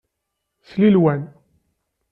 Slilew. 0.67 1.21